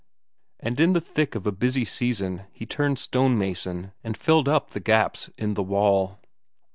And 0.59 0.79
in 0.79 0.93
the 0.93 0.99
thick 0.99 1.35
of 1.35 1.45
a 1.45 1.51
busy 1.51 1.85
season 1.85 2.45
he 2.51 2.65
turned 2.65 2.97
stonemason 2.97 3.91
and 4.03 4.17
filled 4.17 4.47
up 4.47 4.71
the 4.71 4.79
gaps 4.79 5.29
in 5.37 5.53
the 5.53 5.61
wall. 5.61 6.19